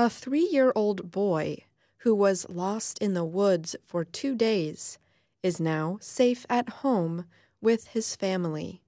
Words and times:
A 0.00 0.08
three 0.08 0.48
year 0.52 0.72
old 0.76 1.10
boy 1.10 1.64
who 2.02 2.14
was 2.14 2.48
lost 2.48 3.00
in 3.00 3.14
the 3.14 3.24
woods 3.24 3.74
for 3.84 4.04
two 4.04 4.36
days 4.36 4.96
is 5.42 5.58
now 5.58 5.98
safe 6.00 6.46
at 6.48 6.68
home 6.68 7.24
with 7.60 7.88
his 7.88 8.14
family. 8.14 8.80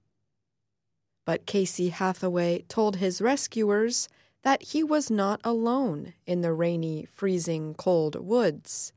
But 1.25 1.45
Casey 1.45 1.89
Hathaway 1.89 2.63
told 2.69 2.95
his 2.95 3.19
rescuers 3.19 4.07
that 4.43 4.63
he 4.63 4.85
was 4.85 5.11
not 5.11 5.41
alone 5.43 6.13
in 6.25 6.39
the 6.39 6.53
rainy, 6.53 7.05
freezing 7.11 7.73
cold 7.73 8.15
woods. 8.15 8.93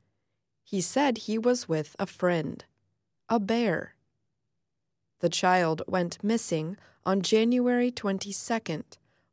He 0.62 0.80
said 0.80 1.18
he 1.18 1.36
was 1.36 1.68
with 1.68 1.96
a 1.98 2.06
friend, 2.06 2.64
a 3.28 3.40
bear. 3.40 3.96
The 5.18 5.28
child 5.28 5.82
went 5.88 6.22
missing 6.22 6.76
on 7.04 7.22
January 7.22 7.90
22nd 7.90 8.84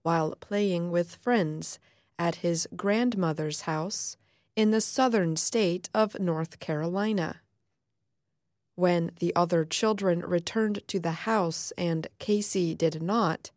while 0.02 0.36
playing 0.40 0.90
with 0.90 1.18
friends 1.18 1.78
at 2.22 2.36
his 2.36 2.68
grandmother's 2.76 3.62
house 3.62 4.16
in 4.56 4.70
the 4.70 4.80
southern 4.80 5.36
state 5.36 5.90
of 5.92 6.20
North 6.20 6.60
Carolina. 6.60 7.42
When 8.76 9.10
the 9.20 9.36
other 9.36 9.66
children 9.66 10.20
returned 10.20 10.88
to 10.88 11.00
the 11.00 11.26
house 11.26 11.74
and 11.80 12.06
Casey 12.20 12.76
did 12.76 13.02
not, 13.02 13.50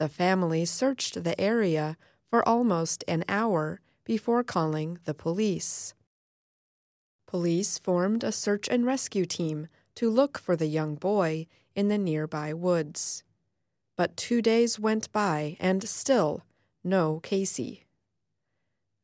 the 0.00 0.08
family 0.08 0.64
searched 0.64 1.22
the 1.22 1.40
area 1.40 1.96
for 2.28 2.46
almost 2.46 3.04
an 3.06 3.24
hour 3.28 3.80
before 4.04 4.42
calling 4.42 4.98
the 5.04 5.14
police. 5.14 5.94
Police 7.28 7.78
formed 7.78 8.24
a 8.24 8.32
search 8.32 8.66
and 8.68 8.84
rescue 8.84 9.26
team 9.26 9.68
to 9.94 10.10
look 10.10 10.38
for 10.38 10.56
the 10.56 10.66
young 10.66 10.96
boy 10.96 11.46
in 11.76 11.86
the 11.86 11.98
nearby 11.98 12.52
woods. 12.52 13.22
But 13.96 14.16
two 14.16 14.42
days 14.42 14.76
went 14.76 15.12
by 15.12 15.56
and 15.60 15.88
still 15.88 16.42
no 16.82 17.20
Casey. 17.20 17.84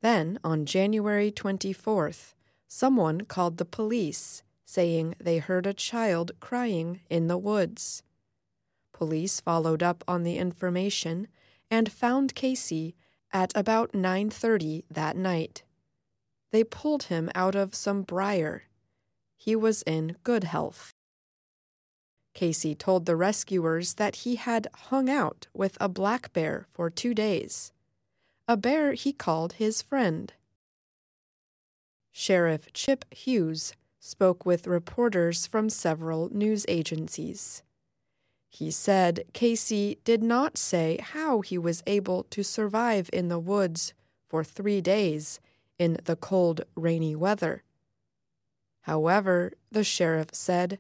Then, 0.00 0.38
on 0.44 0.64
January 0.64 1.32
24th, 1.32 2.34
someone 2.68 3.22
called 3.22 3.56
the 3.56 3.64
police 3.64 4.42
saying 4.64 5.14
they 5.18 5.38
heard 5.38 5.66
a 5.66 5.72
child 5.72 6.32
crying 6.40 7.00
in 7.08 7.26
the 7.26 7.38
woods. 7.38 8.02
Police 8.92 9.40
followed 9.40 9.82
up 9.82 10.04
on 10.06 10.22
the 10.22 10.36
information 10.36 11.28
and 11.70 11.90
found 11.90 12.34
Casey 12.34 12.94
at 13.32 13.52
about 13.56 13.92
9:30 13.92 14.84
that 14.90 15.16
night. 15.16 15.62
They 16.50 16.64
pulled 16.64 17.04
him 17.04 17.30
out 17.34 17.54
of 17.54 17.74
some 17.74 18.02
briar. 18.02 18.64
He 19.36 19.56
was 19.56 19.82
in 19.82 20.16
good 20.22 20.44
health. 20.44 20.92
Casey 22.34 22.74
told 22.74 23.06
the 23.06 23.16
rescuers 23.16 23.94
that 23.94 24.16
he 24.16 24.36
had 24.36 24.68
hung 24.74 25.08
out 25.10 25.48
with 25.52 25.76
a 25.80 25.88
black 25.88 26.32
bear 26.32 26.66
for 26.72 26.88
2 26.90 27.14
days. 27.14 27.72
A 28.50 28.56
bear 28.56 28.94
he 28.94 29.12
called 29.12 29.52
his 29.54 29.82
friend. 29.82 30.32
Sheriff 32.10 32.72
Chip 32.72 33.04
Hughes 33.12 33.74
spoke 34.00 34.46
with 34.46 34.66
reporters 34.66 35.46
from 35.46 35.68
several 35.68 36.30
news 36.34 36.64
agencies. 36.66 37.62
He 38.48 38.70
said 38.70 39.26
Casey 39.34 39.98
did 40.02 40.22
not 40.22 40.56
say 40.56 40.98
how 41.02 41.42
he 41.42 41.58
was 41.58 41.82
able 41.86 42.22
to 42.30 42.42
survive 42.42 43.10
in 43.12 43.28
the 43.28 43.38
woods 43.38 43.92
for 44.30 44.42
three 44.42 44.80
days 44.80 45.40
in 45.78 45.98
the 46.04 46.16
cold, 46.16 46.62
rainy 46.74 47.14
weather. 47.14 47.62
However, 48.80 49.52
the 49.70 49.84
sheriff 49.84 50.30
said 50.32 50.78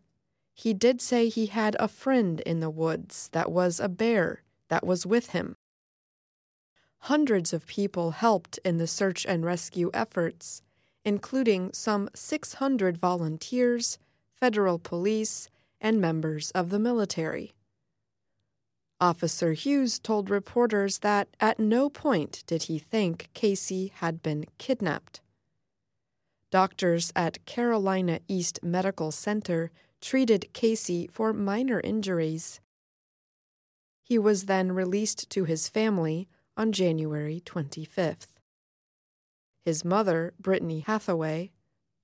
he 0.54 0.72
did 0.72 1.02
say 1.02 1.28
he 1.28 1.46
had 1.46 1.76
a 1.78 1.86
friend 1.86 2.40
in 2.40 2.60
the 2.60 2.70
woods 2.70 3.28
that 3.32 3.52
was 3.52 3.78
a 3.78 3.90
bear 3.90 4.42
that 4.68 4.86
was 4.86 5.04
with 5.04 5.30
him. 5.30 5.56
Hundreds 7.00 7.52
of 7.52 7.66
people 7.66 8.12
helped 8.12 8.58
in 8.64 8.78
the 8.78 8.86
search 8.86 9.24
and 9.26 9.44
rescue 9.44 9.90
efforts, 9.94 10.62
including 11.04 11.72
some 11.72 12.08
600 12.14 12.98
volunteers, 12.98 13.98
federal 14.34 14.78
police, 14.78 15.48
and 15.80 16.00
members 16.00 16.50
of 16.52 16.70
the 16.70 16.78
military. 16.78 17.54
Officer 19.00 19.52
Hughes 19.52 19.98
told 19.98 20.28
reporters 20.28 20.98
that 20.98 21.28
at 21.40 21.60
no 21.60 21.88
point 21.88 22.42
did 22.46 22.64
he 22.64 22.78
think 22.78 23.28
Casey 23.32 23.92
had 23.96 24.22
been 24.22 24.44
kidnapped. 24.58 25.20
Doctors 26.50 27.12
at 27.14 27.44
Carolina 27.46 28.20
East 28.26 28.58
Medical 28.62 29.12
Center 29.12 29.70
treated 30.00 30.52
Casey 30.52 31.06
for 31.12 31.32
minor 31.32 31.80
injuries. 31.80 32.60
He 34.02 34.18
was 34.18 34.46
then 34.46 34.72
released 34.72 35.30
to 35.30 35.44
his 35.44 35.68
family 35.68 36.26
on 36.58 36.72
January 36.72 37.40
25th. 37.46 38.26
His 39.64 39.84
mother, 39.84 40.34
Brittany 40.40 40.80
Hathaway, 40.80 41.52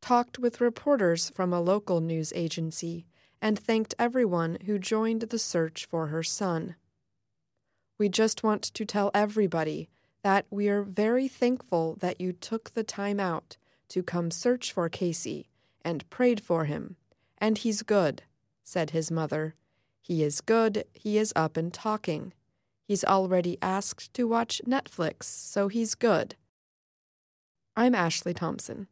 talked 0.00 0.38
with 0.38 0.60
reporters 0.60 1.30
from 1.30 1.52
a 1.52 1.60
local 1.60 2.00
news 2.00 2.32
agency 2.36 3.04
and 3.42 3.58
thanked 3.58 3.94
everyone 3.98 4.58
who 4.64 4.78
joined 4.78 5.22
the 5.22 5.38
search 5.38 5.86
for 5.86 6.06
her 6.06 6.22
son. 6.22 6.76
We 7.98 8.08
just 8.08 8.44
want 8.44 8.62
to 8.62 8.84
tell 8.84 9.10
everybody 9.12 9.88
that 10.22 10.46
we 10.50 10.68
are 10.68 10.82
very 10.82 11.26
thankful 11.26 11.96
that 12.00 12.20
you 12.20 12.32
took 12.32 12.72
the 12.74 12.84
time 12.84 13.18
out 13.18 13.56
to 13.88 14.02
come 14.02 14.30
search 14.30 14.72
for 14.72 14.88
Casey 14.88 15.48
and 15.84 16.08
prayed 16.10 16.40
for 16.40 16.64
him. 16.64 16.96
And 17.38 17.58
he's 17.58 17.82
good, 17.82 18.22
said 18.62 18.90
his 18.90 19.10
mother. 19.10 19.54
He 20.00 20.22
is 20.22 20.40
good, 20.40 20.84
he 20.92 21.18
is 21.18 21.32
up 21.34 21.56
and 21.56 21.72
talking. 21.72 22.32
He's 22.86 23.04
already 23.04 23.56
asked 23.62 24.12
to 24.14 24.28
watch 24.28 24.60
Netflix, 24.66 25.24
so 25.24 25.68
he's 25.68 25.94
good. 25.94 26.36
I'm 27.76 27.94
Ashley 27.94 28.34
Thompson. 28.34 28.88